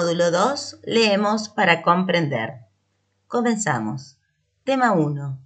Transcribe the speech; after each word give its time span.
Módulo 0.00 0.30
2. 0.30 0.78
Leemos 0.84 1.50
para 1.50 1.82
comprender. 1.82 2.60
Comenzamos. 3.26 4.16
Tema 4.64 4.92
1. 4.92 5.38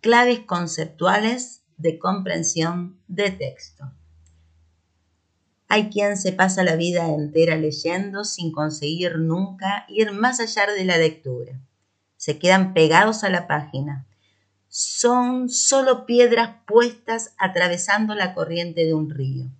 Claves 0.00 0.38
conceptuales 0.46 1.64
de 1.76 1.98
comprensión 1.98 3.00
de 3.08 3.32
texto. 3.32 3.90
Hay 5.66 5.90
quien 5.90 6.16
se 6.16 6.30
pasa 6.30 6.62
la 6.62 6.76
vida 6.76 7.08
entera 7.08 7.56
leyendo 7.56 8.22
sin 8.22 8.52
conseguir 8.52 9.18
nunca 9.18 9.84
ir 9.88 10.12
más 10.12 10.38
allá 10.38 10.72
de 10.72 10.84
la 10.84 10.98
lectura. 10.98 11.60
Se 12.16 12.38
quedan 12.38 12.74
pegados 12.74 13.24
a 13.24 13.28
la 13.28 13.48
página. 13.48 14.06
Son 14.68 15.48
solo 15.48 16.06
piedras 16.06 16.58
puestas 16.64 17.34
atravesando 17.38 18.14
la 18.14 18.34
corriente 18.34 18.84
de 18.84 18.94
un 18.94 19.10
río. 19.10 19.50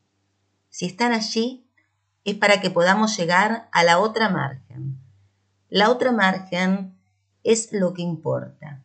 Si 0.70 0.86
están 0.86 1.12
allí, 1.12 1.65
es 2.26 2.34
para 2.34 2.60
que 2.60 2.70
podamos 2.70 3.16
llegar 3.16 3.68
a 3.72 3.84
la 3.84 4.00
otra 4.00 4.28
margen. 4.28 5.00
La 5.68 5.90
otra 5.90 6.10
margen 6.10 6.98
es 7.44 7.72
lo 7.72 7.94
que 7.94 8.02
importa, 8.02 8.84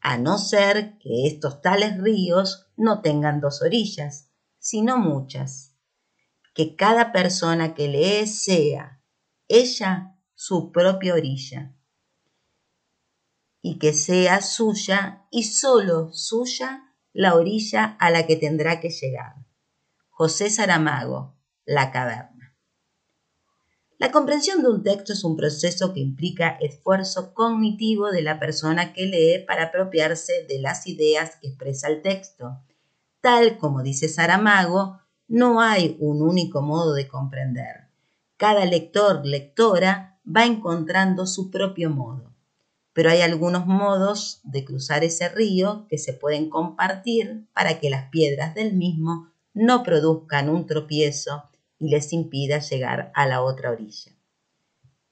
a 0.00 0.16
no 0.16 0.38
ser 0.38 0.96
que 0.98 1.26
estos 1.26 1.60
tales 1.60 2.00
ríos 2.00 2.70
no 2.76 3.02
tengan 3.02 3.40
dos 3.40 3.62
orillas, 3.62 4.30
sino 4.58 4.96
muchas. 4.96 5.74
Que 6.54 6.76
cada 6.76 7.10
persona 7.12 7.74
que 7.74 7.88
lee 7.88 8.26
sea 8.28 9.02
ella 9.48 10.16
su 10.34 10.70
propia 10.70 11.14
orilla 11.14 11.74
y 13.60 13.78
que 13.78 13.92
sea 13.92 14.40
suya 14.40 15.26
y 15.30 15.44
solo 15.44 16.12
suya 16.12 16.94
la 17.12 17.34
orilla 17.34 17.96
a 17.98 18.10
la 18.10 18.26
que 18.26 18.36
tendrá 18.36 18.80
que 18.80 18.90
llegar. 18.90 19.34
José 20.10 20.48
Saramago, 20.48 21.36
La 21.64 21.90
Caverna. 21.90 22.31
La 24.02 24.10
comprensión 24.10 24.64
de 24.64 24.68
un 24.68 24.82
texto 24.82 25.12
es 25.12 25.22
un 25.22 25.36
proceso 25.36 25.94
que 25.94 26.00
implica 26.00 26.58
esfuerzo 26.60 27.32
cognitivo 27.34 28.10
de 28.10 28.20
la 28.20 28.40
persona 28.40 28.92
que 28.92 29.06
lee 29.06 29.44
para 29.46 29.66
apropiarse 29.66 30.44
de 30.48 30.58
las 30.58 30.88
ideas 30.88 31.36
que 31.40 31.46
expresa 31.46 31.86
el 31.86 32.02
texto. 32.02 32.58
Tal 33.20 33.58
como 33.58 33.84
dice 33.84 34.08
Saramago, 34.08 34.98
no 35.28 35.60
hay 35.60 35.96
un 36.00 36.20
único 36.20 36.62
modo 36.62 36.94
de 36.94 37.06
comprender. 37.06 37.90
Cada 38.36 38.64
lector, 38.64 39.24
lectora, 39.24 40.18
va 40.26 40.46
encontrando 40.46 41.24
su 41.24 41.52
propio 41.52 41.88
modo. 41.88 42.34
Pero 42.92 43.08
hay 43.08 43.20
algunos 43.20 43.66
modos 43.66 44.40
de 44.42 44.64
cruzar 44.64 45.04
ese 45.04 45.28
río 45.28 45.86
que 45.88 45.98
se 45.98 46.12
pueden 46.12 46.50
compartir 46.50 47.46
para 47.54 47.78
que 47.78 47.88
las 47.88 48.08
piedras 48.08 48.56
del 48.56 48.72
mismo 48.72 49.28
no 49.54 49.84
produzcan 49.84 50.48
un 50.48 50.66
tropiezo 50.66 51.51
y 51.82 51.88
les 51.88 52.12
impida 52.12 52.60
llegar 52.60 53.10
a 53.12 53.26
la 53.26 53.42
otra 53.42 53.72
orilla. 53.72 54.12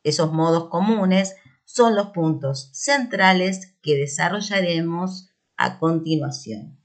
Esos 0.05 0.33
modos 0.33 0.69
comunes 0.69 1.35
son 1.65 1.97
los 1.97 2.11
puntos 2.11 2.71
centrales 2.73 3.77
que 3.83 3.97
desarrollaremos 3.97 5.31
a 5.57 5.81
continuación. 5.81 6.79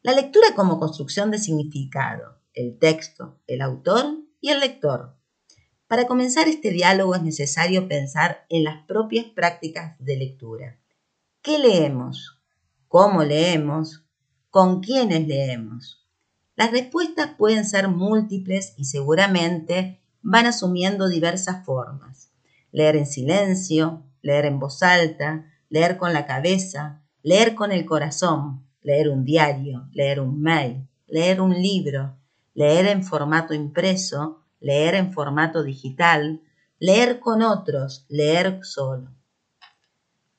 La 0.00 0.12
lectura 0.12 0.54
como 0.54 0.78
construcción 0.78 1.32
de 1.32 1.38
significado, 1.38 2.40
el 2.54 2.78
texto, 2.78 3.40
el 3.48 3.60
autor 3.60 4.16
y 4.40 4.50
el 4.50 4.60
lector. 4.60 5.16
Para 5.88 6.06
comenzar 6.06 6.46
este 6.46 6.70
diálogo 6.70 7.16
es 7.16 7.22
necesario 7.22 7.88
pensar 7.88 8.46
en 8.48 8.62
las 8.62 8.86
propias 8.86 9.26
prácticas 9.26 9.96
de 9.98 10.16
lectura. 10.16 10.80
¿Qué 11.42 11.58
leemos? 11.58 12.38
¿Cómo 12.86 13.24
leemos? 13.24 14.06
¿Con 14.50 14.80
quiénes 14.80 15.26
leemos? 15.26 16.01
Las 16.54 16.70
respuestas 16.70 17.30
pueden 17.38 17.64
ser 17.64 17.88
múltiples 17.88 18.74
y 18.76 18.84
seguramente 18.84 20.00
van 20.20 20.46
asumiendo 20.46 21.08
diversas 21.08 21.64
formas. 21.64 22.30
Leer 22.72 22.96
en 22.96 23.06
silencio, 23.06 24.02
leer 24.20 24.44
en 24.44 24.58
voz 24.58 24.82
alta, 24.82 25.46
leer 25.68 25.96
con 25.96 26.12
la 26.12 26.26
cabeza, 26.26 27.02
leer 27.22 27.54
con 27.54 27.72
el 27.72 27.86
corazón, 27.86 28.66
leer 28.82 29.08
un 29.08 29.24
diario, 29.24 29.88
leer 29.92 30.20
un 30.20 30.40
mail, 30.40 30.86
leer 31.06 31.40
un 31.40 31.54
libro, 31.54 32.16
leer 32.54 32.86
en 32.86 33.02
formato 33.02 33.54
impreso, 33.54 34.42
leer 34.60 34.94
en 34.94 35.12
formato 35.12 35.62
digital, 35.62 36.42
leer 36.78 37.20
con 37.20 37.42
otros, 37.42 38.04
leer 38.08 38.60
solo. 38.62 39.10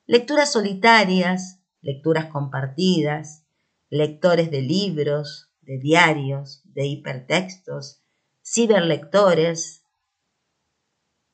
Lecturas 0.05 0.51
solitarias, 0.51 1.59
lecturas 1.81 2.25
compartidas, 2.25 3.43
lectores 3.89 4.51
de 4.51 4.61
libros, 4.61 5.52
de 5.65 5.77
diarios, 5.77 6.61
de 6.65 6.85
hipertextos, 6.85 8.01
ciberlectores. 8.43 9.83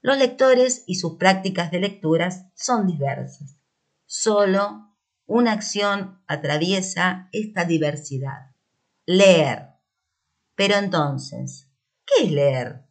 Los 0.01 0.17
lectores 0.17 0.83
y 0.87 0.95
sus 0.95 1.17
prácticas 1.17 1.71
de 1.71 1.79
lecturas 1.79 2.45
son 2.55 2.87
diversas. 2.87 3.59
Solo 4.05 4.95
una 5.25 5.51
acción 5.51 6.21
atraviesa 6.27 7.29
esta 7.31 7.65
diversidad. 7.65 8.55
Leer. 9.05 9.69
Pero 10.55 10.75
entonces, 10.75 11.69
¿qué 12.05 12.25
es 12.25 12.31
leer? 12.31 12.85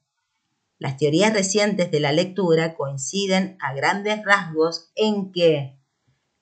Las 0.78 0.97
teorías 0.97 1.32
recientes 1.32 1.91
de 1.91 1.99
la 1.99 2.12
lectura 2.12 2.76
coinciden 2.76 3.59
a 3.60 3.75
grandes 3.75 4.25
rasgos 4.25 4.93
en 4.94 5.32
que 5.32 5.76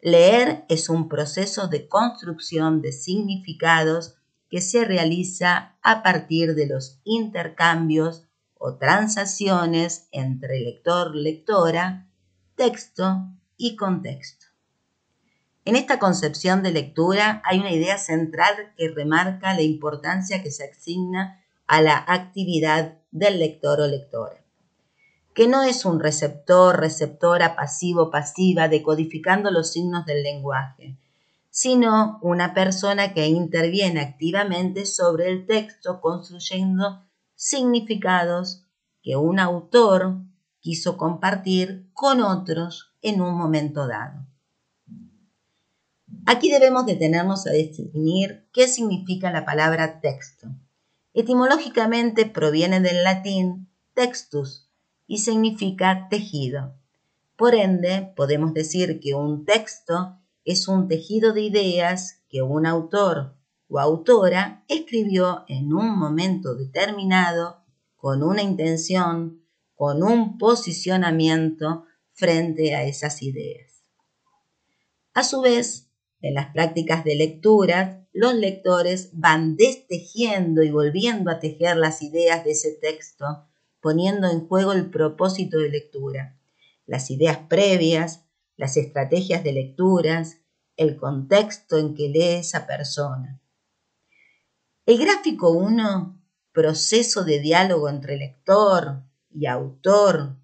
leer 0.01 0.67
es 0.69 0.91
un 0.91 1.09
proceso 1.09 1.69
de 1.69 1.89
construcción 1.89 2.83
de 2.83 2.93
significados 2.93 4.17
que 4.57 4.63
se 4.63 4.87
realiza 4.87 5.77
a 5.83 6.03
partir 6.03 6.55
de 6.55 6.67
los 6.67 6.99
intercambios 7.05 8.27
o 8.55 8.77
transacciones 8.77 10.09
entre 10.13 10.61
lector-lectora, 10.61 12.09
texto 12.55 13.19
y 13.59 13.77
contexto. 13.77 14.47
En 15.67 15.77
esta 15.77 15.99
concepción 15.99 16.63
de 16.63 16.71
lectura 16.71 17.43
hay 17.45 17.59
una 17.59 17.71
idea 17.71 17.99
central 17.99 18.73
que 18.79 18.89
remarca 18.89 19.53
la 19.53 19.61
importancia 19.61 20.43
que 20.43 20.51
se 20.51 20.65
asigna 20.65 21.45
a 21.67 21.83
la 21.83 22.03
actividad 22.09 22.97
del 23.11 23.39
lector 23.39 23.83
o 23.83 23.87
lectora, 23.87 24.43
que 25.35 25.49
no 25.49 25.65
es 25.65 25.85
un 25.85 26.01
receptor, 26.01 26.81
receptora 26.81 27.57
pasivo-pasiva 27.57 28.69
decodificando 28.69 29.51
los 29.51 29.71
signos 29.71 30.07
del 30.07 30.23
lenguaje, 30.23 30.97
sino 31.57 32.19
una 32.21 32.53
persona 32.53 33.15
que 33.15 33.29
interviene 33.29 34.03
activamente 34.03 34.85
sobre 34.85 35.31
el 35.31 35.47
texto 35.47 36.03
construyendo 36.03 37.09
significados 37.35 38.67
que 39.03 39.17
un 39.17 39.39
autor 39.39 40.19
quiso 40.61 40.99
compartir 40.99 41.89
con 41.95 42.21
otros 42.21 42.93
en 43.01 43.23
un 43.23 43.39
momento 43.39 43.87
dado. 43.87 44.27
Aquí 46.27 46.51
debemos 46.51 46.85
detenernos 46.85 47.47
a 47.47 47.53
definir 47.53 48.47
qué 48.53 48.69
significa 48.69 49.31
la 49.31 49.47
palabra 49.47 50.03
texto. 50.03 50.49
Etimológicamente 51.15 52.27
proviene 52.27 52.81
del 52.81 53.03
latín 53.03 53.71
textus 53.95 54.69
y 55.07 55.21
significa 55.21 56.09
tejido. 56.11 56.75
Por 57.35 57.55
ende, 57.55 58.13
podemos 58.15 58.53
decir 58.53 59.01
que 59.01 59.15
un 59.15 59.47
texto 59.47 60.19
es 60.47 60.69
un 60.69 60.89
tejido 60.89 61.35
de 61.35 61.43
ideas 61.43 62.23
que 62.31 62.41
un 62.41 62.67
autor 62.67 63.35
o 63.69 63.81
autora 63.81 64.65
escribió 64.69 65.45
en 65.49 65.75
un 65.75 65.99
momento 65.99 66.55
determinado 66.55 67.65
con 67.97 68.23
una 68.23 68.43
intención, 68.43 69.43
con 69.75 70.05
un 70.05 70.39
posicionamiento 70.39 71.85
frente 72.13 72.77
a 72.77 72.85
esas 72.85 73.23
ideas. 73.23 73.83
A 75.15 75.25
su 75.25 75.41
vez, 75.41 75.91
en 76.23 76.35
las 76.35 76.53
prácticas 76.53 77.05
de 77.05 77.17
lectura, 77.17 78.07
los 78.13 78.35
lectores 78.35 79.11
van 79.13 79.57
destejiendo 79.57 80.63
y 80.63 80.71
volviendo 80.71 81.31
a 81.31 81.41
tejer 81.41 81.77
las 81.77 82.03
ideas 82.03 82.45
de 82.45 82.53
ese 82.53 82.71
texto, 82.71 83.25
poniendo 83.81 84.31
en 84.31 84.47
juego 84.47 84.73
el 84.73 84.91
propósito 84.91 85.59
de 85.59 85.71
lectura, 85.71 86.39
las 86.87 87.11
ideas 87.11 87.39
previas, 87.49 88.26
las 88.57 88.77
estrategias 88.77 89.45
de 89.45 89.53
lecturas, 89.53 90.39
el 90.77 90.97
contexto 90.97 91.79
en 91.79 91.95
que 91.95 92.09
lee 92.09 92.41
esa 92.41 92.67
persona. 92.67 93.41
El 94.87 94.99
gráfico 94.99 95.51
1, 95.51 96.23
proceso 96.53 97.25
de 97.25 97.41
diálogo 97.41 97.89
entre 97.89 98.17
lector 98.17 99.03
y 99.31 99.47
autor 99.47 100.37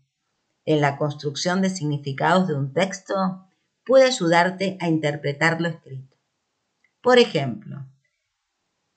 en 0.65 0.81
la 0.81 0.97
construcción 0.97 1.63
de 1.63 1.71
significados 1.71 2.49
de 2.49 2.55
un 2.55 2.73
texto, 2.73 3.47
puede 3.85 4.05
ayudarte 4.07 4.77
a 4.81 4.89
interpretar 4.89 5.61
lo 5.61 5.69
escrito. 5.69 6.17
Por 7.01 7.19
ejemplo, 7.19 7.87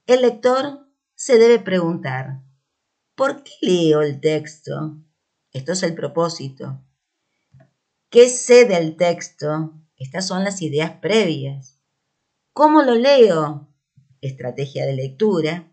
el 0.06 0.22
lector 0.22 0.88
se 1.16 1.38
debe 1.38 1.60
preguntar, 1.60 2.42
¿por 3.16 3.44
qué 3.44 3.54
leo 3.62 4.02
el 4.02 4.20
texto? 4.20 4.98
Esto 5.52 5.72
es 5.72 5.84
el 5.84 5.96
propósito. 5.96 6.82
¿Qué 8.10 8.30
sé 8.30 8.66
del 8.66 8.96
texto? 8.98 9.74
Estas 9.98 10.28
son 10.28 10.44
las 10.44 10.62
ideas 10.62 10.92
previas. 11.02 11.80
¿Cómo 12.54 12.82
lo 12.82 12.96
leo? 12.96 13.68
Estrategia 14.22 14.86
de 14.86 14.94
lectura. 14.94 15.72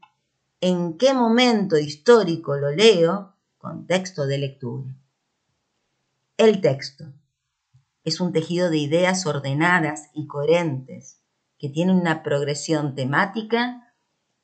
¿En 0.60 0.96
qué 0.98 1.14
momento 1.14 1.76
histórico 1.76 2.56
lo 2.56 2.70
leo? 2.70 3.32
contexto 3.58 4.26
de 4.26 4.38
lectura. 4.38 4.92
El 6.36 6.60
texto 6.60 7.12
es 8.02 8.20
un 8.20 8.32
tejido 8.32 8.70
de 8.70 8.78
ideas 8.78 9.24
ordenadas 9.24 10.10
y 10.14 10.26
coherentes 10.26 11.20
que 11.58 11.68
tienen 11.68 11.94
una 11.94 12.24
progresión 12.24 12.96
temática 12.96 13.94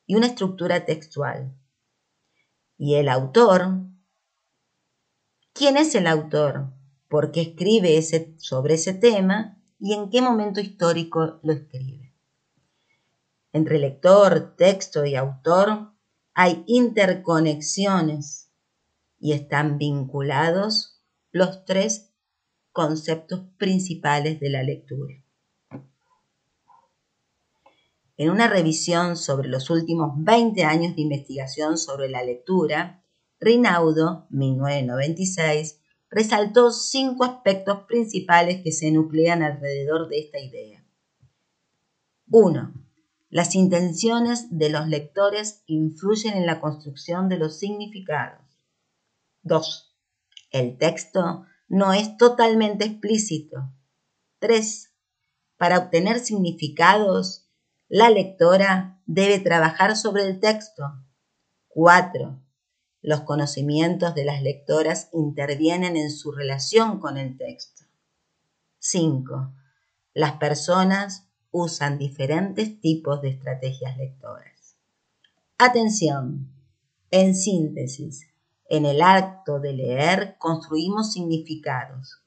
y 0.07 0.15
una 0.15 0.29
estructura 0.29 0.85
textual. 0.85 1.53
Y 2.77 2.95
el 2.95 3.09
autor, 3.09 3.81
¿quién 5.53 5.77
es 5.77 5.97
el 5.97 6.07
autor? 6.07 6.78
¿Por 7.09 7.33
qué 7.33 7.41
escribe 7.41 8.01
sobre 8.37 8.75
ese 8.75 8.93
tema? 8.93 9.59
¿Y 9.81 9.95
en 9.95 10.11
qué 10.11 10.21
momento 10.21 10.61
histórico 10.61 11.41
lo 11.43 11.53
escribe? 11.53 12.15
Entre 13.53 13.79
lector, 13.79 14.55
texto 14.57 15.07
y 15.07 15.17
autor 15.17 15.93
hay 16.35 16.63
interconexiones 16.67 18.51
y 19.19 19.33
están 19.33 19.79
vinculados 19.79 21.03
los 21.33 21.65
tres 21.65 22.13
conceptos 22.73 23.41
principales 23.57 24.39
de 24.39 24.51
la 24.51 24.63
lectura. 24.63 25.15
En 28.17 28.31
una 28.31 28.49
revisión 28.49 29.17
sobre 29.17 29.49
los 29.49 29.71
últimos 29.71 30.13
20 30.17 30.63
años 30.65 30.95
de 30.95 31.03
investigación 31.03 31.79
sobre 31.79 32.09
la 32.09 32.23
lectura, 32.23 33.03
Rinaudo, 33.41 34.27
1996, 34.31 35.81
resaltó 36.11 36.71
cinco 36.71 37.25
aspectos 37.25 37.85
principales 37.87 38.63
que 38.63 38.73
se 38.73 38.91
nuclean 38.91 39.43
alrededor 39.43 40.09
de 40.09 40.19
esta 40.21 40.39
idea. 40.39 40.85
1. 42.31 42.75
Las 43.31 43.55
intenciones 43.55 44.47
de 44.51 44.71
los 44.71 44.87
lectores 44.89 45.63
influyen 45.67 46.35
en 46.35 46.47
la 46.47 46.61
construcción 46.61 47.29
de 47.29 47.39
los 47.39 47.59
significados. 47.59 48.43
2. 49.43 49.97
El 50.51 50.79
texto 50.79 51.45
no 51.69 51.93
es 51.93 52.17
totalmente 52.17 52.87
explícito. 52.87 53.71
3. 54.39 54.95
Para 55.57 55.79
obtener 55.79 56.21
significados, 56.21 57.51
la 57.89 58.09
lectora 58.11 59.03
debe 59.07 59.39
trabajar 59.41 59.97
sobre 59.97 60.25
el 60.25 60.41
texto. 60.41 60.85
4. 61.69 62.41
Los 63.01 63.21
conocimientos 63.21 64.15
de 64.15 64.25
las 64.25 64.43
lectoras 64.43 65.09
intervienen 65.13 65.97
en 65.97 66.11
su 66.11 66.33
relación 66.33 66.99
con 66.99 67.17
el 67.17 67.37
texto. 67.37 67.85
5. 68.81 69.53
Las 70.15 70.33
personas 70.33 71.29
usan 71.51 71.99
diferentes 71.99 72.81
tipos 72.81 73.23
de 73.23 73.31
estrategias 73.31 73.97
lectoras. 73.97 74.77
Atención. 75.59 76.53
En 77.11 77.35
síntesis, 77.35 78.29
en 78.69 78.85
el 78.85 79.01
acto 79.01 79.61
de 79.61 79.73
leer 79.73 80.37
construimos 80.39 81.13
significados 81.13 82.23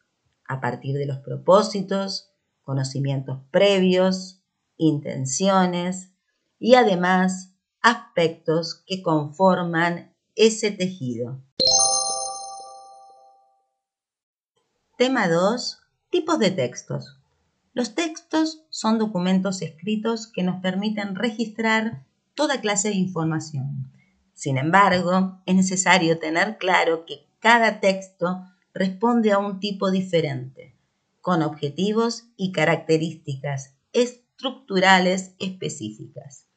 a 0.48 0.60
partir 0.60 0.96
de 0.98 1.06
los 1.06 1.20
propósitos, 1.20 2.32
conocimientos 2.64 3.40
previos, 3.52 4.42
intenciones 4.78 6.12
y 6.58 6.76
además 6.76 7.54
aspectos 7.82 8.84
que 8.88 9.04
conforman 9.04 10.11
ese 10.36 10.72
tejido. 10.72 11.42
Tema 14.98 15.28
2. 15.28 15.80
Tipos 16.10 16.40
de 16.40 16.52
textos. 16.52 17.18
Los 17.74 17.96
textos 17.96 18.64
son 18.70 19.00
documentos 19.00 19.62
escritos 19.62 20.28
que 20.28 20.44
nos 20.44 20.62
permiten 20.62 21.16
registrar 21.16 22.06
toda 22.36 22.62
clase 22.62 22.90
de 22.90 22.96
información. 22.96 23.92
Sin 24.34 24.58
embargo, 24.58 25.42
es 25.46 25.56
necesario 25.56 26.20
tener 26.20 26.58
claro 26.58 27.06
que 27.06 27.26
cada 27.40 27.80
texto 27.80 28.46
responde 28.74 29.32
a 29.32 29.38
un 29.38 29.60
tipo 29.60 29.92
diferente, 29.92 30.76
con 31.22 31.42
objetivos 31.42 32.26
y 32.38 32.52
características 32.52 33.76
estructurales 33.94 35.36
específicas. 35.40 36.51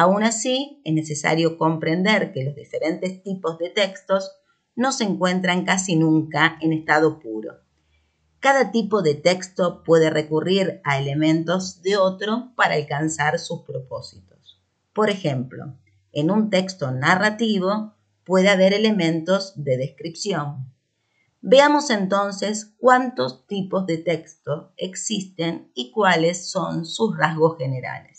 Aún 0.00 0.22
así, 0.22 0.80
es 0.84 0.94
necesario 0.94 1.58
comprender 1.58 2.30
que 2.30 2.44
los 2.44 2.54
diferentes 2.54 3.20
tipos 3.24 3.58
de 3.58 3.70
textos 3.70 4.30
no 4.76 4.92
se 4.92 5.02
encuentran 5.02 5.64
casi 5.64 5.96
nunca 5.96 6.56
en 6.60 6.72
estado 6.72 7.18
puro. 7.18 7.54
Cada 8.38 8.70
tipo 8.70 9.02
de 9.02 9.16
texto 9.16 9.82
puede 9.82 10.08
recurrir 10.08 10.80
a 10.84 11.00
elementos 11.00 11.82
de 11.82 11.96
otro 11.96 12.52
para 12.54 12.76
alcanzar 12.76 13.40
sus 13.40 13.62
propósitos. 13.62 14.62
Por 14.92 15.10
ejemplo, 15.10 15.74
en 16.12 16.30
un 16.30 16.48
texto 16.48 16.92
narrativo 16.92 17.94
puede 18.22 18.50
haber 18.50 18.74
elementos 18.74 19.52
de 19.56 19.78
descripción, 19.78 20.72
Veamos 21.40 21.90
entonces 21.90 22.74
cuántos 22.78 23.46
tipos 23.46 23.86
de 23.86 23.98
texto 23.98 24.72
existen 24.76 25.70
y 25.72 25.92
cuáles 25.92 26.50
son 26.50 26.84
sus 26.84 27.16
rasgos 27.16 27.56
generales. 27.58 28.17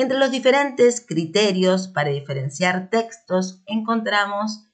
Entre 0.00 0.16
los 0.16 0.30
diferentes 0.30 1.04
criterios 1.06 1.86
para 1.86 2.08
diferenciar 2.08 2.88
textos 2.88 3.60
encontramos 3.66 4.64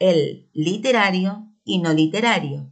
el 0.00 0.50
literario 0.54 1.46
y 1.62 1.78
no 1.78 1.92
literario. 1.92 2.68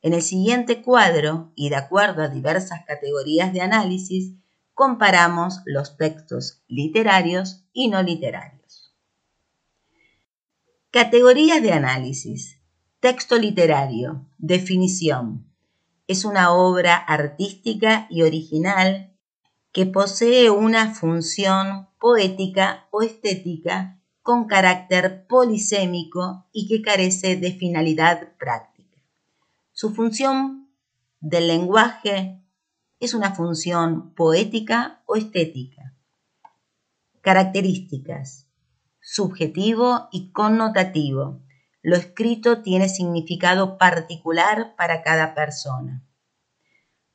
En 0.00 0.14
el 0.14 0.22
siguiente 0.22 0.80
cuadro, 0.80 1.50
y 1.56 1.70
de 1.70 1.74
acuerdo 1.74 2.22
a 2.22 2.28
diversas 2.28 2.84
categorías 2.86 3.52
de 3.52 3.62
análisis, 3.62 4.34
comparamos 4.74 5.58
los 5.64 5.96
textos 5.96 6.62
literarios 6.68 7.64
y 7.72 7.88
no 7.88 8.00
literarios. 8.00 8.94
Categorías 10.92 11.60
de 11.60 11.72
análisis. 11.72 12.60
Texto 13.00 13.38
literario. 13.38 14.24
Definición. 14.38 15.52
Es 16.06 16.24
una 16.24 16.52
obra 16.52 16.94
artística 16.94 18.06
y 18.08 18.22
original 18.22 19.13
que 19.74 19.86
posee 19.86 20.50
una 20.50 20.94
función 20.94 21.88
poética 21.98 22.86
o 22.92 23.02
estética 23.02 24.00
con 24.22 24.46
carácter 24.46 25.26
polisémico 25.26 26.46
y 26.52 26.68
que 26.68 26.80
carece 26.80 27.36
de 27.36 27.52
finalidad 27.52 28.36
práctica. 28.38 29.02
Su 29.72 29.92
función 29.92 30.70
del 31.18 31.48
lenguaje 31.48 32.40
es 33.00 33.14
una 33.14 33.34
función 33.34 34.14
poética 34.14 35.02
o 35.06 35.16
estética. 35.16 35.96
Características. 37.20 38.46
Subjetivo 39.00 40.08
y 40.12 40.30
connotativo 40.30 41.42
lo 41.82 41.96
escrito 41.96 42.62
tiene 42.62 42.88
significado 42.88 43.76
particular 43.76 44.76
para 44.76 45.02
cada 45.02 45.34
persona. 45.34 46.06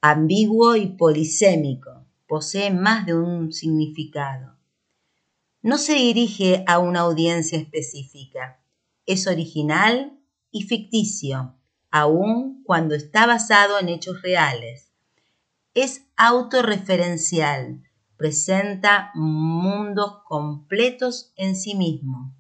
Ambiguo 0.02 0.76
y 0.76 0.88
polisémico, 0.88 1.99
posee 2.30 2.70
más 2.70 3.08
de 3.08 3.16
un 3.16 3.52
significado. 3.52 4.56
No 5.64 5.80
se 5.80 5.96
dirige 5.96 6.64
a 6.68 6.78
una 6.78 7.02
audiencia 7.02 7.58
específica, 7.58 8.64
es 9.08 9.26
original 9.26 10.18
y 10.52 10.64
ficticio, 10.64 11.56
aun 11.90 12.64
cuando 12.64 12.94
está 12.94 13.26
basado 13.26 13.80
en 13.80 13.90
hechos 13.90 14.22
reales. 14.22 14.92
Es 15.74 16.06
autorreferencial, 16.16 17.82
presenta 18.16 19.10
mundos 19.16 20.20
completos 20.26 21.34
en 21.36 21.56
sí 21.56 21.74
mismo. 21.74 22.36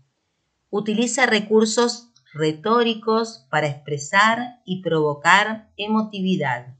Utiliza 0.69 1.25
recursos 1.25 2.11
retóricos 2.31 3.47
para 3.49 3.67
expresar 3.67 4.61
y 4.65 4.83
provocar 4.83 5.71
emotividad. 5.77 6.78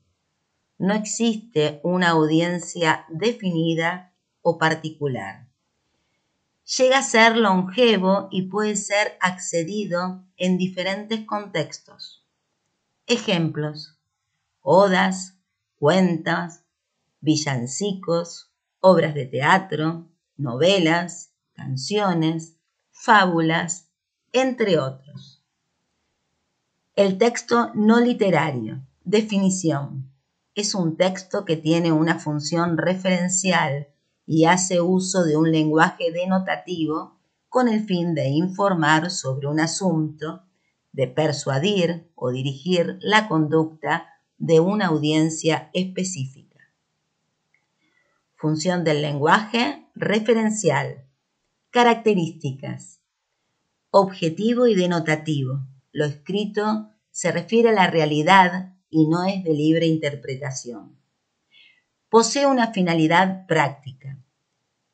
No 0.79 0.93
existe 0.93 1.81
una 1.83 2.11
audiencia 2.11 3.05
definida 3.09 4.13
o 4.41 4.57
particular. 4.57 5.45
Llega 6.77 6.99
a 6.99 7.03
ser 7.03 7.35
longevo 7.35 8.29
y 8.31 8.43
puede 8.43 8.77
ser 8.77 9.17
accedido 9.19 10.23
en 10.37 10.57
diferentes 10.57 11.25
contextos. 11.25 12.25
Ejemplos. 13.07 13.97
Odas, 14.61 15.35
cuentas, 15.79 16.63
villancicos, 17.19 18.49
obras 18.79 19.13
de 19.13 19.25
teatro, 19.25 20.07
novelas, 20.37 21.33
canciones, 21.55 22.55
fábulas, 22.91 23.89
entre 24.31 24.79
otros. 24.79 25.43
El 26.95 27.17
texto 27.17 27.71
no 27.75 27.99
literario. 27.99 28.81
Definición. 29.03 30.08
Es 30.59 30.75
un 30.75 30.97
texto 30.97 31.45
que 31.45 31.55
tiene 31.55 31.93
una 31.93 32.19
función 32.19 32.77
referencial 32.77 33.87
y 34.25 34.43
hace 34.43 34.81
uso 34.81 35.23
de 35.23 35.37
un 35.37 35.53
lenguaje 35.53 36.11
denotativo 36.11 37.17
con 37.47 37.69
el 37.69 37.85
fin 37.85 38.13
de 38.13 38.27
informar 38.27 39.09
sobre 39.09 39.47
un 39.47 39.61
asunto, 39.61 40.43
de 40.91 41.07
persuadir 41.07 42.11
o 42.13 42.31
dirigir 42.31 42.97
la 42.99 43.29
conducta 43.29 44.09
de 44.37 44.59
una 44.59 44.87
audiencia 44.87 45.69
específica. 45.71 46.59
Función 48.35 48.83
del 48.83 49.01
lenguaje 49.01 49.87
referencial. 49.95 51.05
Características. 51.69 52.99
Objetivo 53.91 54.67
y 54.67 54.75
denotativo. 54.75 55.65
Lo 55.93 56.03
escrito 56.03 56.89
se 57.11 57.31
refiere 57.31 57.69
a 57.69 57.71
la 57.71 57.89
realidad 57.89 58.73
y 58.89 59.07
no 59.07 59.23
es 59.23 59.43
de 59.43 59.53
libre 59.53 59.85
interpretación. 59.85 60.97
Posee 62.09 62.45
una 62.45 62.73
finalidad 62.73 63.45
práctica. 63.45 64.17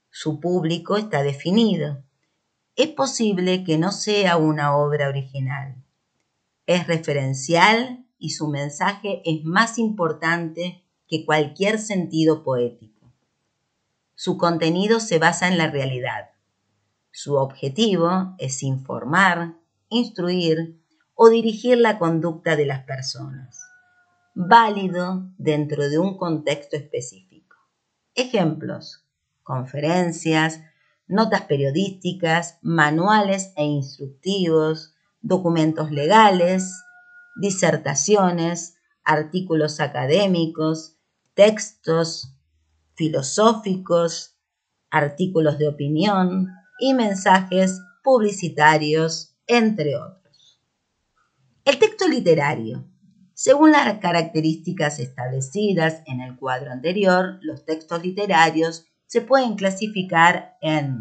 Su 0.10 0.40
público 0.40 0.98
está 0.98 1.24
definido. 1.24 2.04
Es 2.76 2.88
posible 2.88 3.64
que 3.64 3.78
no 3.78 3.92
sea 3.92 4.38
una 4.38 4.76
obra 4.76 5.08
original. 5.08 5.76
Es 6.66 6.88
referencial 6.88 8.06
y 8.18 8.32
su 8.32 8.48
mensaje 8.48 9.22
es 9.26 9.44
más 9.44 9.78
importante 9.78 10.84
que 11.08 11.26
cualquier 11.26 11.80
sentido 11.80 12.44
poético. 12.44 13.14
Su 14.16 14.38
contenido 14.38 15.00
se 15.00 15.20
basa 15.20 15.48
en 15.48 15.58
la 15.58 15.70
realidad. 15.70 16.32
Su 17.12 17.36
objetivo 17.36 18.36
es 18.40 18.64
informar, 18.64 19.56
instruir 19.90 20.82
o 21.14 21.30
dirigir 21.30 21.78
la 21.78 21.98
conducta 21.98 22.56
de 22.56 22.66
las 22.66 22.84
personas, 22.84 23.65
válido 24.36 25.32
dentro 25.38 25.90
de 25.90 25.98
un 25.98 26.18
contexto 26.18 26.76
específico. 26.76 27.56
Ejemplos, 28.14 29.06
conferencias, 29.44 30.60
notas 31.08 31.44
periodísticas, 31.44 32.60
manuales 32.62 33.54
e 33.56 33.64
instructivos, 33.64 34.94
documentos 35.22 35.90
legales, 35.90 36.84
disertaciones, 37.36 38.78
artículos 39.04 39.80
académicos, 39.80 40.98
textos 41.34 42.34
filosóficos, 42.96 44.36
artículos 44.90 45.58
de 45.58 45.68
opinión 45.68 46.50
y 46.80 46.94
mensajes 46.94 47.80
publicitarios, 48.04 49.36
entre 49.48 49.96
otros. 49.96 50.62
El 51.64 51.80
texto 51.80 52.08
literario. 52.08 52.86
Según 53.38 53.74
las 53.74 54.00
características 54.00 54.98
establecidas 55.00 56.02
en 56.06 56.22
el 56.22 56.38
cuadro 56.38 56.72
anterior, 56.72 57.38
los 57.42 57.66
textos 57.66 58.02
literarios 58.02 58.86
se 59.08 59.20
pueden 59.20 59.58
clasificar 59.58 60.56
en 60.62 61.00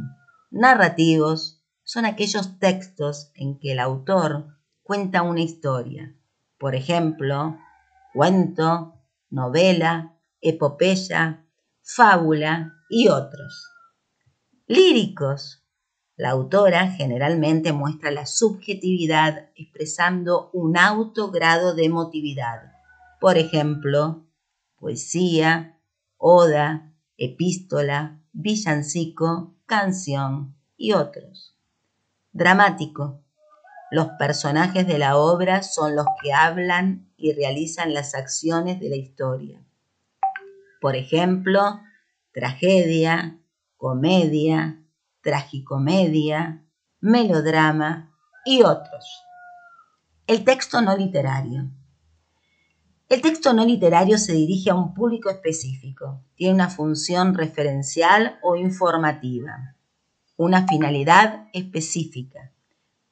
narrativos, 0.51 1.63
son 1.85 2.07
aquellos 2.07 2.59
textos 2.59 3.31
en 3.37 3.61
que 3.61 3.71
el 3.73 3.79
autor 3.79 4.49
cuenta 4.83 5.23
una 5.23 5.43
historia, 5.43 6.13
por 6.59 6.75
ejemplo, 6.75 7.57
cuento, 8.13 9.01
novela, 9.31 10.19
epopeya, 10.41 11.47
fábula 11.83 12.75
y 12.91 13.07
otros. 13.09 13.71
Líricos. 14.67 15.64
La 16.17 16.31
autora 16.31 16.93
generalmente 16.93 17.73
muestra 17.73 18.13
la 18.13 18.25
subjetividad 18.25 19.51
expresando 19.57 20.49
un 20.53 20.77
alto 20.77 21.33
grado 21.33 21.75
de 21.75 21.87
emotividad. 21.87 22.73
Por 23.21 23.37
ejemplo, 23.37 24.25
poesía, 24.79 25.81
oda, 26.17 26.93
epístola, 27.17 28.21
villancico, 28.33 29.57
canción 29.67 30.55
y 30.77 30.93
otros. 30.93 31.57
Dramático. 32.31 33.21
Los 33.91 34.09
personajes 34.19 34.87
de 34.87 34.99
la 34.99 35.17
obra 35.17 35.65
son 35.65 35.97
los 35.97 36.07
que 36.23 36.33
hablan 36.33 37.09
y 37.17 37.33
realizan 37.33 37.93
las 37.93 38.15
acciones 38.15 38.79
de 38.79 38.89
la 38.89 38.97
historia. 38.97 39.65
Por 40.81 40.95
ejemplo, 40.95 41.81
tragedia, 42.33 43.39
comedia, 43.77 44.84
tragicomedia, 45.25 46.63
melodrama 47.01 48.15
y 48.45 48.63
otros. 48.63 49.25
El 50.29 50.45
texto 50.45 50.81
no 50.81 50.97
literario. 50.97 51.69
El 53.09 53.21
texto 53.21 53.53
no 53.53 53.65
literario 53.65 54.19
se 54.19 54.33
dirige 54.33 54.71
a 54.71 54.75
un 54.75 54.95
público 54.95 55.31
específico, 55.31 56.23
tiene 56.37 56.55
una 56.55 56.71
función 56.71 57.35
referencial 57.35 58.39
o 58.43 58.55
informativa, 58.55 59.75
una 60.37 60.67
finalidad 60.69 61.49
específica 61.53 62.53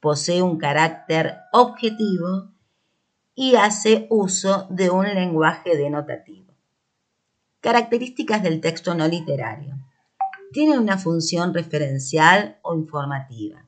posee 0.03 0.43
un 0.43 0.59
carácter 0.59 1.43
objetivo 1.53 2.51
y 3.37 3.55
hace 3.55 4.09
uso 4.11 4.67
de 4.69 4.91
un 4.91 5.05
lenguaje 5.05 5.77
denotativo. 5.77 6.53
Características 7.61 8.43
del 8.43 8.61
texto 8.61 8.97
no 8.97 9.07
literario. 9.07 9.79
Tiene 10.53 10.79
una 10.79 10.99
función 10.99 11.55
referencial 11.55 12.59
o 12.63 12.75
informativa. 12.75 13.67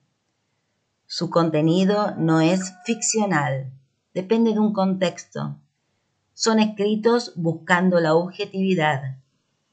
Su 1.07 1.31
contenido 1.31 2.15
no 2.17 2.41
es 2.41 2.75
ficcional, 2.85 3.73
depende 4.13 4.53
de 4.53 4.61
un 4.61 4.73
contexto. 4.73 5.61
Son 6.35 6.59
escritos 6.59 7.33
buscando 7.37 8.01
la 8.01 8.15
objetividad. 8.15 9.19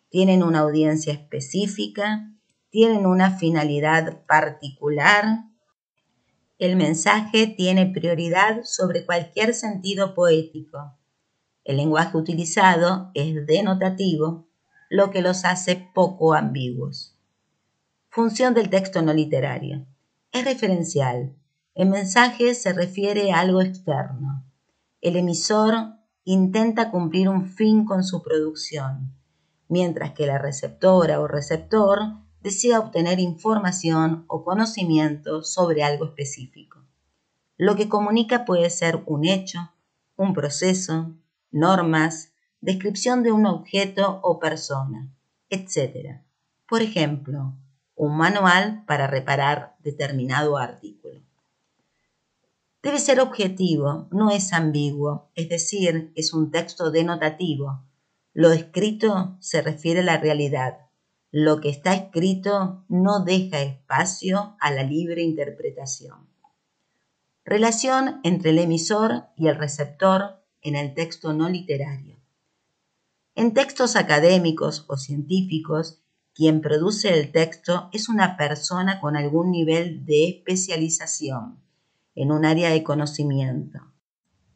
Tienen 0.10 0.44
una 0.44 0.60
audiencia 0.60 1.14
específica, 1.14 2.32
tienen 2.70 3.06
una 3.06 3.32
finalidad 3.32 4.26
particular 4.26 5.52
el 6.62 6.76
mensaje 6.76 7.48
tiene 7.48 7.88
prioridad 7.88 8.62
sobre 8.66 9.04
cualquier 9.04 9.56
sentido 9.56 10.14
poético. 10.14 10.96
El 11.64 11.78
lenguaje 11.78 12.16
utilizado 12.16 13.10
es 13.16 13.48
denotativo, 13.48 14.48
lo 14.92 15.10
que 15.10 15.22
los 15.22 15.46
hace 15.46 15.90
poco 15.94 16.34
ambiguos. 16.34 17.18
Función 18.10 18.54
del 18.54 18.70
texto 18.70 19.02
no 19.02 19.14
literario. 19.14 19.86
Es 20.34 20.44
referencial. 20.44 21.34
El 21.74 21.88
mensaje 21.88 22.54
se 22.56 22.74
refiere 22.74 23.32
a 23.32 23.40
algo 23.40 23.62
externo. 23.62 24.44
El 25.00 25.16
emisor 25.16 25.94
intenta 26.26 26.92
cumplir 26.92 27.30
un 27.30 27.46
fin 27.46 27.86
con 27.86 28.04
su 28.04 28.22
producción, 28.22 29.16
mientras 29.70 30.12
que 30.12 30.28
la 30.28 30.40
receptora 30.40 31.22
o 31.22 31.28
receptor 31.28 32.00
desea 32.42 32.82
obtener 32.82 33.22
información 33.22 34.26
o 34.28 34.44
conocimiento 34.44 35.42
sobre 35.42 35.84
algo 35.84 36.04
específico. 36.04 36.86
Lo 37.56 37.78
que 37.78 37.88
comunica 37.88 38.44
puede 38.44 38.70
ser 38.70 39.02
un 39.06 39.24
hecho, 39.24 39.72
un 40.18 40.34
proceso, 40.34 41.16
normas, 41.50 42.31
descripción 42.62 43.24
de 43.24 43.32
un 43.32 43.46
objeto 43.46 44.20
o 44.24 44.40
persona, 44.40 45.12
etc. 45.50 46.22
Por 46.68 46.82
ejemplo, 46.82 47.56
un 47.96 48.16
manual 48.16 48.84
para 48.86 49.08
reparar 49.08 49.76
determinado 49.80 50.58
artículo. 50.58 51.22
Debe 52.84 53.00
ser 53.00 53.20
objetivo, 53.20 54.08
no 54.12 54.32
es 54.32 54.54
ambiguo, 54.54 55.30
es 55.36 55.50
decir, 55.50 56.12
es 56.16 56.34
un 56.34 56.50
texto 56.50 56.90
denotativo. 56.90 57.84
Lo 58.34 58.52
escrito 58.52 59.38
se 59.40 59.62
refiere 59.62 60.00
a 60.00 60.04
la 60.04 60.18
realidad, 60.18 60.88
lo 61.32 61.62
que 61.62 61.70
está 61.70 61.94
escrito 61.94 62.84
no 62.90 63.24
deja 63.24 63.62
espacio 63.62 64.58
a 64.60 64.72
la 64.72 64.84
libre 64.84 65.22
interpretación. 65.22 66.28
Relación 67.46 68.20
entre 68.24 68.52
el 68.52 68.60
emisor 68.60 69.26
y 69.36 69.48
el 69.48 69.56
receptor 69.56 70.44
en 70.62 70.76
el 70.76 70.94
texto 70.94 71.34
no 71.34 71.50
literario. 71.50 72.21
En 73.42 73.56
textos 73.56 73.96
académicos 73.96 74.86
o 74.88 74.98
científicos, 74.98 76.00
quien 76.36 76.62
produce 76.62 77.12
el 77.20 77.32
texto 77.32 77.90
es 77.92 78.08
una 78.08 78.38
persona 78.38 79.00
con 79.00 79.18
algún 79.18 79.50
nivel 79.50 80.06
de 80.06 80.30
especialización 80.30 81.58
en 82.14 82.32
un 82.32 82.46
área 82.46 82.70
de 82.70 82.84
conocimiento. 82.84 83.80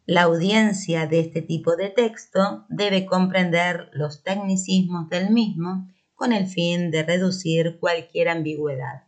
La 0.06 0.22
audiencia 0.22 1.08
de 1.08 1.22
este 1.22 1.42
tipo 1.42 1.75
de 1.75 1.89
texto 1.89 2.68
debe 2.70 3.08
comprender 3.08 3.89
los 3.92 4.22
tecnicismos 4.22 5.10
del 5.10 5.32
mismo 5.32 5.89
con 6.13 6.32
el 6.32 6.46
fin 6.46 6.92
de 6.92 7.01
reducir 7.01 7.80
cualquier 7.80 8.30
ambigüedad. 8.30 9.06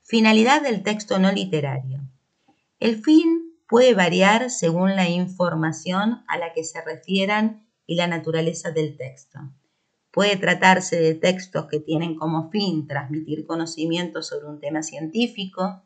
Finalidad 0.00 0.62
del 0.62 0.82
texto 0.82 1.18
no 1.18 1.30
literario. 1.32 2.00
El 2.80 2.96
fin 2.96 3.52
puede 3.68 3.92
variar 3.92 4.50
según 4.50 4.96
la 4.96 5.10
información 5.10 6.24
a 6.28 6.38
la 6.38 6.54
que 6.54 6.64
se 6.64 6.80
refieran 6.82 7.66
y 7.86 7.96
la 7.96 8.06
naturaleza 8.06 8.70
del 8.70 8.96
texto. 8.96 9.38
Puede 10.10 10.36
tratarse 10.36 11.00
de 11.00 11.14
textos 11.14 11.66
que 11.66 11.80
tienen 11.80 12.16
como 12.16 12.50
fin 12.50 12.86
transmitir 12.86 13.46
conocimiento 13.46 14.22
sobre 14.22 14.46
un 14.46 14.60
tema 14.60 14.82
científico, 14.82 15.82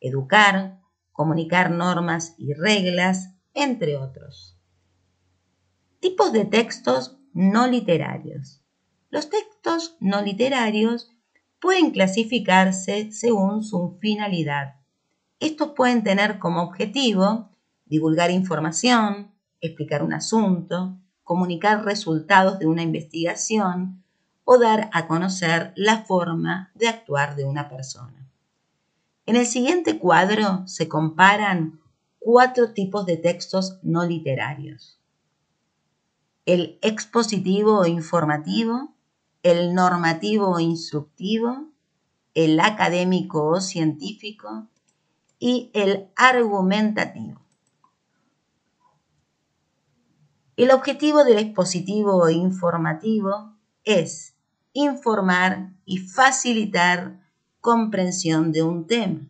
educar, 0.00 0.80
comunicar 1.12 1.70
normas 1.70 2.34
y 2.38 2.52
reglas, 2.52 3.34
entre 3.54 3.96
otros. 3.96 4.58
Tipos 6.00 6.32
de 6.32 6.44
textos 6.44 7.18
no 7.32 7.66
literarios. 7.66 8.62
Los 9.10 9.30
textos 9.30 9.96
no 10.00 10.22
literarios 10.22 11.10
pueden 11.60 11.92
clasificarse 11.92 13.12
según 13.12 13.62
su 13.62 13.98
finalidad. 14.00 14.76
Estos 15.38 15.70
pueden 15.76 16.02
tener 16.02 16.38
como 16.38 16.62
objetivo 16.62 17.50
divulgar 17.84 18.30
información, 18.30 19.32
explicar 19.60 20.02
un 20.02 20.12
asunto, 20.12 20.98
comunicar 21.24 21.84
resultados 21.84 22.58
de 22.58 22.66
una 22.66 22.82
investigación 22.82 24.02
o 24.44 24.58
dar 24.58 24.90
a 24.92 25.06
conocer 25.06 25.72
la 25.76 26.04
forma 26.04 26.70
de 26.74 26.88
actuar 26.88 27.36
de 27.36 27.44
una 27.44 27.68
persona. 27.68 28.28
En 29.26 29.36
el 29.36 29.46
siguiente 29.46 29.98
cuadro 29.98 30.66
se 30.66 30.88
comparan 30.88 31.80
cuatro 32.18 32.72
tipos 32.72 33.06
de 33.06 33.16
textos 33.16 33.78
no 33.82 34.04
literarios. 34.04 34.98
El 36.44 36.78
expositivo 36.82 37.80
o 37.80 37.86
informativo, 37.86 38.94
el 39.42 39.74
normativo 39.74 40.48
o 40.48 40.60
instructivo, 40.60 41.68
el 42.34 42.58
académico 42.58 43.46
o 43.46 43.60
científico 43.60 44.66
y 45.38 45.70
el 45.74 46.08
argumentativo. 46.16 47.41
El 50.62 50.70
objetivo 50.70 51.24
del 51.24 51.38
expositivo 51.38 52.30
informativo 52.30 53.56
es 53.82 54.36
informar 54.72 55.72
y 55.84 55.98
facilitar 55.98 57.20
comprensión 57.60 58.52
de 58.52 58.62
un 58.62 58.86
tema. 58.86 59.28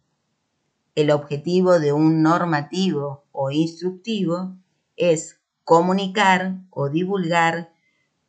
El 0.94 1.10
objetivo 1.10 1.80
de 1.80 1.94
un 1.94 2.20
normativo 2.20 3.24
o 3.32 3.50
instructivo 3.50 4.58
es 4.94 5.40
comunicar 5.64 6.58
o 6.68 6.90
divulgar 6.90 7.72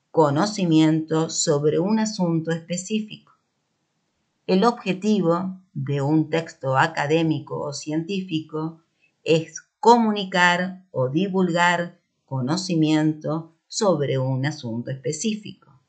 conocimiento 0.09 1.29
sobre 1.29 1.79
un 1.79 1.99
asunto 1.99 2.51
específico. 2.51 3.33
El 4.47 4.63
objetivo 4.63 5.59
de 5.73 6.01
un 6.01 6.29
texto 6.29 6.77
académico 6.77 7.59
o 7.59 7.73
científico 7.73 8.79
es 9.25 9.61
comunicar 9.81 10.85
o 10.91 11.09
divulgar 11.09 12.01
conocimiento 12.33 13.53
sobre 13.67 14.17
un 14.17 14.43
asunto 14.43 14.89
específico. 14.89 15.79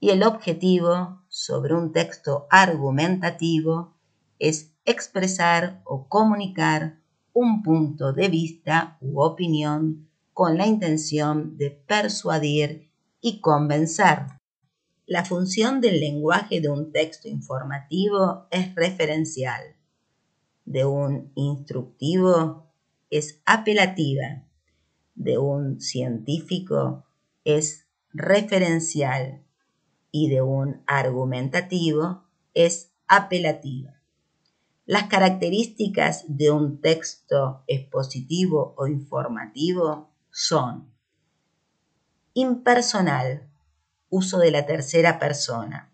Y 0.00 0.08
el 0.08 0.22
objetivo 0.22 1.24
sobre 1.28 1.74
un 1.74 1.92
texto 1.92 2.46
argumentativo 2.48 3.98
es 4.38 4.72
expresar 4.86 5.82
o 5.84 6.08
comunicar 6.08 7.02
un 7.34 7.62
punto 7.62 8.14
de 8.14 8.28
vista 8.28 8.96
u 9.02 9.20
opinión 9.20 10.08
con 10.32 10.56
la 10.56 10.66
intención 10.66 11.58
de 11.58 11.70
persuadir 11.70 12.90
y 13.20 13.42
convencer. 13.42 14.20
La 15.04 15.22
función 15.26 15.82
del 15.82 16.00
lenguaje 16.00 16.62
de 16.62 16.70
un 16.70 16.92
texto 16.92 17.28
informativo 17.28 18.46
es 18.50 18.74
referencial, 18.74 19.60
de 20.64 20.86
un 20.86 21.30
instructivo 21.34 22.72
es 23.10 23.42
apelativa, 23.44 24.45
de 25.16 25.38
un 25.38 25.80
científico 25.80 27.04
es 27.44 27.86
referencial 28.12 29.42
y 30.10 30.28
de 30.28 30.42
un 30.42 30.82
argumentativo 30.86 32.24
es 32.54 32.92
apelativa. 33.08 34.00
Las 34.84 35.04
características 35.04 36.24
de 36.28 36.50
un 36.52 36.80
texto 36.80 37.64
expositivo 37.66 38.74
o 38.78 38.86
informativo 38.86 40.10
son 40.30 40.92
impersonal, 42.34 43.50
uso 44.10 44.38
de 44.38 44.50
la 44.50 44.66
tercera 44.66 45.18
persona, 45.18 45.92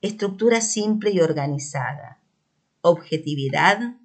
estructura 0.00 0.60
simple 0.60 1.10
y 1.10 1.20
organizada, 1.20 2.20
objetividad, 2.82 3.96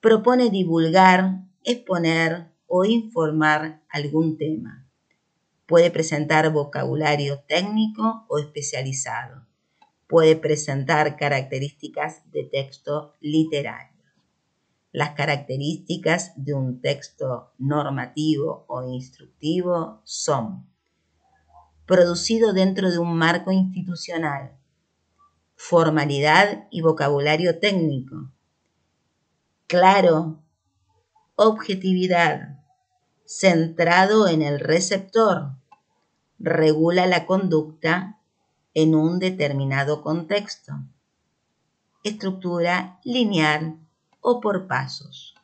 propone 0.00 0.50
divulgar, 0.50 1.42
exponer 1.64 2.52
o 2.68 2.84
informar 2.84 3.82
algún 3.88 4.38
tema. 4.38 4.86
Puede 5.66 5.90
presentar 5.90 6.52
vocabulario 6.52 7.40
técnico 7.48 8.24
o 8.28 8.38
especializado. 8.38 9.46
Puede 10.06 10.36
presentar 10.36 11.16
características 11.16 12.22
de 12.30 12.44
texto 12.44 13.14
literario. 13.20 13.98
Las 14.92 15.10
características 15.10 16.32
de 16.36 16.54
un 16.54 16.80
texto 16.80 17.52
normativo 17.58 18.64
o 18.68 18.82
instructivo 18.90 20.00
son 20.04 20.66
producido 21.84 22.52
dentro 22.52 22.90
de 22.90 22.98
un 22.98 23.16
marco 23.16 23.50
institucional, 23.50 24.58
formalidad 25.54 26.66
y 26.70 26.82
vocabulario 26.82 27.58
técnico, 27.58 28.30
claro, 29.66 30.42
objetividad, 31.34 32.57
centrado 33.28 34.26
en 34.26 34.40
el 34.40 34.58
receptor, 34.58 35.50
regula 36.38 37.06
la 37.06 37.26
conducta 37.26 38.18
en 38.72 38.94
un 38.94 39.18
determinado 39.18 40.00
contexto, 40.00 40.72
estructura 42.02 42.98
lineal 43.04 43.78
o 44.22 44.40
por 44.40 44.66
pasos. 44.66 45.34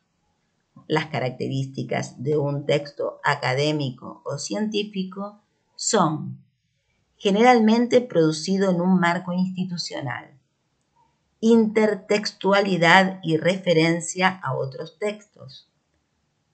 Las 0.87 1.05
características 1.07 2.23
de 2.23 2.37
un 2.37 2.65
texto 2.65 3.19
académico 3.23 4.23
o 4.25 4.39
científico 4.39 5.43
son 5.75 6.43
generalmente 7.17 8.01
producido 8.01 8.71
en 8.71 8.81
un 8.81 8.99
marco 8.99 9.31
institucional, 9.31 10.31
intertextualidad 11.39 13.19
y 13.21 13.37
referencia 13.37 14.29
a 14.43 14.55
otros 14.55 14.97
textos, 14.97 15.69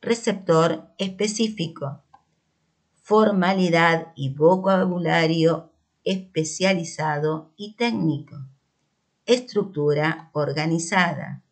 receptor 0.02 0.90
específico, 0.98 2.02
formalidad 3.04 4.14
y 4.16 4.34
vocabulario 4.34 5.72
especializado 6.04 7.52
y 7.56 7.76
técnico, 7.76 8.36
estructura 9.28 10.32
organizada, 10.34 11.44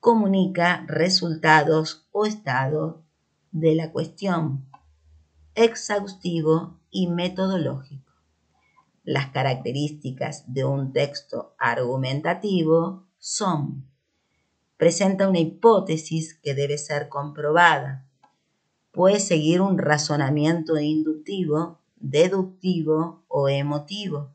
comunica 0.00 0.84
resultados 0.86 2.06
o 2.12 2.26
estado 2.26 3.02
de 3.52 3.74
la 3.74 3.90
cuestión, 3.90 4.66
exhaustivo 5.54 6.78
y 6.90 7.08
metodológico. 7.08 8.12
Las 9.02 9.30
características 9.30 10.44
de 10.52 10.64
un 10.64 10.92
texto 10.92 11.54
argumentativo 11.58 13.06
son 13.18 13.88
presenta 14.76 15.28
una 15.28 15.38
hipótesis 15.38 16.34
que 16.34 16.54
debe 16.54 16.78
ser 16.78 17.08
comprobada, 17.08 18.06
puede 18.92 19.20
seguir 19.20 19.60
un 19.60 19.78
razonamiento 19.78 20.78
inductivo, 20.78 21.80
deductivo 21.96 23.24
o 23.28 23.48
emotivo, 23.48 24.32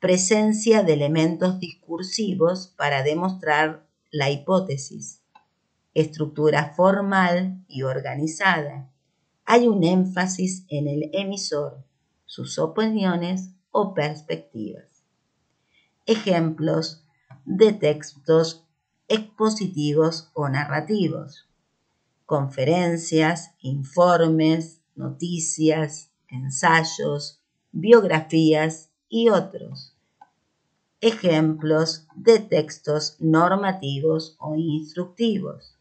presencia 0.00 0.82
de 0.82 0.94
elementos 0.94 1.60
discursivos 1.60 2.68
para 2.76 3.02
demostrar 3.02 3.86
la 4.10 4.30
hipótesis. 4.30 5.22
Estructura 5.92 6.72
formal 6.74 7.64
y 7.68 7.82
organizada. 7.82 8.90
Hay 9.44 9.66
un 9.66 9.84
énfasis 9.84 10.64
en 10.68 10.86
el 10.86 11.10
emisor, 11.12 11.84
sus 12.24 12.58
opiniones 12.58 13.50
o 13.70 13.92
perspectivas. 13.92 15.04
Ejemplos 16.06 17.04
de 17.44 17.72
textos 17.72 18.66
expositivos 19.10 20.30
o 20.32 20.48
narrativos. 20.48 21.46
Conferencias, 22.24 23.50
informes, 23.60 24.80
noticias, 24.96 26.10
ensayos, 26.28 27.40
biografías 27.70 28.88
y 29.10 29.28
otros 29.28 29.94
ejemplos 31.00 32.06
de 32.14 32.40
textos 32.40 33.16
normativos 33.20 34.36
o 34.38 34.54
instructivos, 34.56 35.78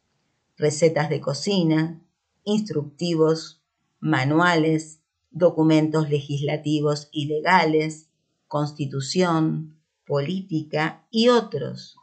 recetas 0.58 1.10
de 1.10 1.20
cocina, 1.20 2.02
instructivos, 2.46 3.62
manuales, 4.00 5.02
documentos 5.32 6.10
legislativos 6.10 7.10
y 7.12 7.26
legales, 7.26 8.08
constitución, 8.48 9.76
política 10.08 11.06
y 11.12 11.28
otros. 11.28 11.98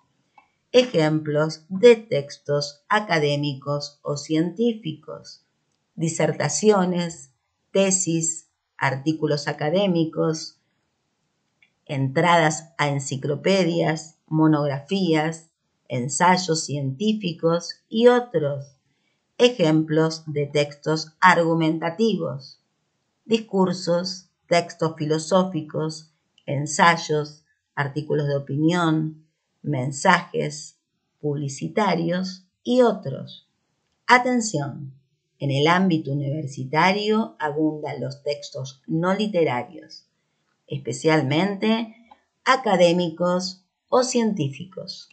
Ejemplos 0.78 1.64
de 1.70 1.96
textos 1.96 2.84
académicos 2.90 3.98
o 4.02 4.18
científicos, 4.18 5.42
disertaciones, 5.94 7.30
tesis, 7.70 8.50
artículos 8.76 9.48
académicos, 9.48 10.60
entradas 11.86 12.74
a 12.76 12.88
enciclopedias, 12.88 14.18
monografías, 14.26 15.48
ensayos 15.88 16.66
científicos 16.66 17.80
y 17.88 18.08
otros. 18.08 18.76
Ejemplos 19.38 20.24
de 20.26 20.44
textos 20.44 21.16
argumentativos, 21.20 22.60
discursos, 23.24 24.28
textos 24.46 24.94
filosóficos, 24.98 26.12
ensayos, 26.44 27.44
artículos 27.74 28.26
de 28.26 28.36
opinión, 28.36 29.25
mensajes 29.66 30.78
publicitarios 31.20 32.46
y 32.62 32.82
otros. 32.82 33.48
Atención, 34.06 34.94
en 35.38 35.50
el 35.50 35.66
ámbito 35.66 36.12
universitario 36.12 37.36
abundan 37.38 38.00
los 38.00 38.22
textos 38.22 38.82
no 38.86 39.14
literarios 39.14 40.06
especialmente 40.66 41.94
académicos, 42.44 43.62
o 43.88 44.02
científicos. 44.02 45.08